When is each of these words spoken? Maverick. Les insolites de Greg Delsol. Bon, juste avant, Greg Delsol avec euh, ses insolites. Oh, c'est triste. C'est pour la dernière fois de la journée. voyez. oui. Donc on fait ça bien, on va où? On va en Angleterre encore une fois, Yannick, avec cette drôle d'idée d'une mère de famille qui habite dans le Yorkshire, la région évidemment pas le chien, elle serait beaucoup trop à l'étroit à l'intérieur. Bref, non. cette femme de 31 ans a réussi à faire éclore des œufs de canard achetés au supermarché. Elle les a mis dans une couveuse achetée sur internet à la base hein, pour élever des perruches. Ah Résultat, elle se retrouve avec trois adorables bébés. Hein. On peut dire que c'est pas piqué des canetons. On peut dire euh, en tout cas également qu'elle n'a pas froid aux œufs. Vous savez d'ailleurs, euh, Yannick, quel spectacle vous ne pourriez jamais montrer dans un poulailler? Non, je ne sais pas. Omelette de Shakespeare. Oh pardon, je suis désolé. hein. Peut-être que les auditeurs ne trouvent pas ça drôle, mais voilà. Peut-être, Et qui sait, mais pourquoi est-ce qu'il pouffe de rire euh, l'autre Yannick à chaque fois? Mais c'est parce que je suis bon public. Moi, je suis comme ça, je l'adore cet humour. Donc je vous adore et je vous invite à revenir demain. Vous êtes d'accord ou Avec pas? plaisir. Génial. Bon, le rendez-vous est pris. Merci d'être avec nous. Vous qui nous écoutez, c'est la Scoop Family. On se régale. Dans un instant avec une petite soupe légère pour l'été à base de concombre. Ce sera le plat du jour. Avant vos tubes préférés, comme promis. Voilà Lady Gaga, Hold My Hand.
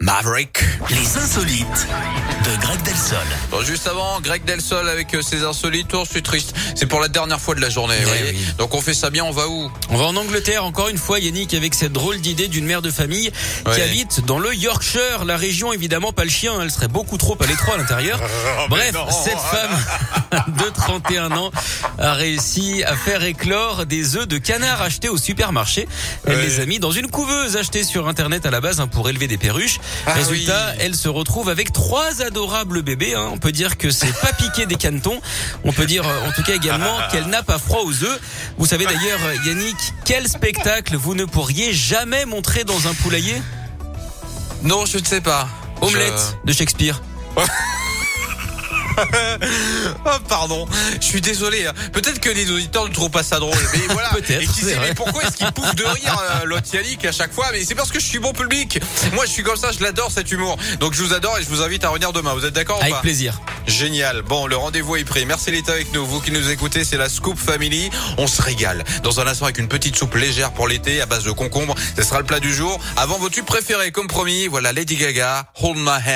Maverick. 0.00 0.64
Les 0.88 1.18
insolites 1.18 1.86
de 2.44 2.60
Greg 2.62 2.82
Delsol. 3.04 3.26
Bon, 3.50 3.60
juste 3.62 3.86
avant, 3.86 4.18
Greg 4.22 4.44
Delsol 4.46 4.88
avec 4.88 5.12
euh, 5.14 5.20
ses 5.20 5.44
insolites. 5.44 5.92
Oh, 5.92 6.04
c'est 6.10 6.22
triste. 6.22 6.54
C'est 6.74 6.86
pour 6.86 7.00
la 7.00 7.08
dernière 7.08 7.38
fois 7.38 7.54
de 7.54 7.60
la 7.60 7.68
journée. 7.68 7.96
voyez. 8.02 8.32
oui. 8.32 8.46
Donc 8.56 8.74
on 8.74 8.80
fait 8.80 8.94
ça 8.94 9.10
bien, 9.10 9.24
on 9.24 9.30
va 9.30 9.46
où? 9.46 9.70
On 9.90 9.98
va 9.98 10.06
en 10.06 10.16
Angleterre 10.16 10.64
encore 10.64 10.88
une 10.88 10.96
fois, 10.96 11.18
Yannick, 11.18 11.52
avec 11.52 11.74
cette 11.74 11.92
drôle 11.92 12.20
d'idée 12.22 12.48
d'une 12.48 12.64
mère 12.64 12.80
de 12.80 12.90
famille 12.90 13.30
qui 13.74 13.80
habite 13.82 14.24
dans 14.24 14.38
le 14.38 14.54
Yorkshire, 14.54 15.26
la 15.26 15.36
région 15.36 15.72
évidemment 15.72 16.12
pas 16.12 16.24
le 16.24 16.30
chien, 16.30 16.54
elle 16.62 16.70
serait 16.70 16.88
beaucoup 16.88 17.18
trop 17.18 17.36
à 17.42 17.46
l'étroit 17.46 17.74
à 17.74 17.76
l'intérieur. 17.76 18.18
Bref, 18.70 18.94
non. 18.94 19.06
cette 19.10 19.38
femme 19.38 20.44
de 20.64 20.70
31 20.70 21.32
ans 21.32 21.50
a 21.98 22.14
réussi 22.14 22.84
à 22.84 22.96
faire 22.96 23.22
éclore 23.22 23.84
des 23.84 24.16
œufs 24.16 24.26
de 24.26 24.38
canard 24.38 24.80
achetés 24.80 25.10
au 25.10 25.18
supermarché. 25.18 25.86
Elle 26.26 26.40
les 26.40 26.60
a 26.60 26.64
mis 26.64 26.78
dans 26.78 26.90
une 26.90 27.10
couveuse 27.10 27.58
achetée 27.58 27.84
sur 27.84 28.08
internet 28.08 28.46
à 28.46 28.50
la 28.50 28.62
base 28.62 28.80
hein, 28.80 28.86
pour 28.86 29.10
élever 29.10 29.26
des 29.26 29.38
perruches. 29.38 29.78
Ah 30.06 30.14
Résultat, 30.14 30.74
elle 30.78 30.94
se 30.94 31.08
retrouve 31.08 31.50
avec 31.50 31.70
trois 31.72 32.22
adorables 32.22 32.80
bébés. 32.80 32.93
Hein. 33.14 33.28
On 33.32 33.38
peut 33.38 33.52
dire 33.52 33.76
que 33.76 33.90
c'est 33.90 34.12
pas 34.20 34.32
piqué 34.32 34.66
des 34.66 34.76
canetons. 34.76 35.20
On 35.64 35.72
peut 35.72 35.86
dire 35.86 36.06
euh, 36.06 36.28
en 36.28 36.32
tout 36.32 36.42
cas 36.42 36.54
également 36.54 36.96
qu'elle 37.12 37.26
n'a 37.26 37.42
pas 37.42 37.58
froid 37.58 37.82
aux 37.84 38.04
œufs. 38.04 38.20
Vous 38.58 38.66
savez 38.66 38.84
d'ailleurs, 38.84 39.20
euh, 39.24 39.36
Yannick, 39.46 39.76
quel 40.04 40.28
spectacle 40.28 40.96
vous 40.96 41.14
ne 41.14 41.24
pourriez 41.24 41.72
jamais 41.72 42.24
montrer 42.24 42.64
dans 42.64 42.88
un 42.88 42.94
poulailler? 42.94 43.40
Non, 44.62 44.86
je 44.86 44.98
ne 44.98 45.04
sais 45.04 45.20
pas. 45.20 45.48
Omelette 45.80 46.38
de 46.44 46.52
Shakespeare. 46.52 47.02
Oh 50.06 50.10
pardon, 50.28 50.66
je 51.00 51.04
suis 51.06 51.20
désolé. 51.20 51.66
hein. 51.66 51.72
Peut-être 51.92 52.20
que 52.20 52.28
les 52.30 52.50
auditeurs 52.50 52.86
ne 52.88 52.92
trouvent 52.92 53.10
pas 53.10 53.22
ça 53.22 53.38
drôle, 53.38 53.56
mais 53.72 53.80
voilà. 53.92 54.10
Peut-être, 54.10 54.42
Et 54.42 54.46
qui 54.46 54.60
sait, 54.60 54.76
mais 54.80 54.94
pourquoi 54.94 55.22
est-ce 55.24 55.36
qu'il 55.36 55.50
pouffe 55.52 55.74
de 55.74 55.84
rire 55.84 56.18
euh, 56.42 56.44
l'autre 56.44 56.66
Yannick 56.72 57.04
à 57.04 57.12
chaque 57.12 57.32
fois? 57.32 57.46
Mais 57.52 57.64
c'est 57.64 57.74
parce 57.74 57.90
que 57.90 57.98
je 58.00 58.04
suis 58.04 58.18
bon 58.18 58.32
public. 58.32 58.80
Moi, 59.14 59.24
je 59.26 59.30
suis 59.30 59.42
comme 59.42 59.56
ça, 59.56 59.70
je 59.72 59.82
l'adore 59.82 60.10
cet 60.10 60.30
humour. 60.30 60.56
Donc 60.80 60.94
je 60.94 61.02
vous 61.02 61.14
adore 61.14 61.38
et 61.38 61.42
je 61.42 61.48
vous 61.48 61.62
invite 61.62 61.84
à 61.84 61.88
revenir 61.88 62.12
demain. 62.12 62.34
Vous 62.34 62.44
êtes 62.44 62.54
d'accord 62.54 62.78
ou 62.78 62.82
Avec 62.82 62.94
pas? 62.94 63.00
plaisir. 63.00 63.40
Génial. 63.66 64.22
Bon, 64.22 64.46
le 64.46 64.56
rendez-vous 64.56 64.96
est 64.96 65.04
pris. 65.04 65.24
Merci 65.26 65.50
d'être 65.50 65.70
avec 65.70 65.92
nous. 65.92 66.04
Vous 66.04 66.20
qui 66.20 66.30
nous 66.30 66.50
écoutez, 66.50 66.84
c'est 66.84 66.96
la 66.98 67.08
Scoop 67.08 67.38
Family. 67.38 67.90
On 68.18 68.26
se 68.26 68.42
régale. 68.42 68.84
Dans 69.02 69.20
un 69.20 69.26
instant 69.26 69.46
avec 69.46 69.58
une 69.58 69.68
petite 69.68 69.96
soupe 69.96 70.14
légère 70.16 70.52
pour 70.52 70.68
l'été 70.68 71.00
à 71.00 71.06
base 71.06 71.24
de 71.24 71.30
concombre. 71.32 71.74
Ce 71.96 72.02
sera 72.02 72.18
le 72.20 72.26
plat 72.26 72.40
du 72.40 72.54
jour. 72.54 72.78
Avant 72.96 73.18
vos 73.18 73.30
tubes 73.30 73.44
préférés, 73.46 73.90
comme 73.92 74.06
promis. 74.06 74.46
Voilà 74.48 74.72
Lady 74.72 74.96
Gaga, 74.96 75.46
Hold 75.62 75.78
My 75.78 75.88
Hand. 76.06 76.12